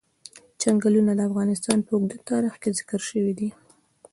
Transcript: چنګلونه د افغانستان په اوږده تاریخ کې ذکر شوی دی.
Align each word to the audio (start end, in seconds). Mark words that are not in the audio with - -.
چنګلونه 0.61 1.11
د 1.15 1.19
افغانستان 1.29 1.77
په 1.85 1.91
اوږده 1.95 2.17
تاریخ 2.29 2.53
کې 2.61 2.69
ذکر 2.77 3.01
شوی 3.09 3.33
دی. 3.39 3.49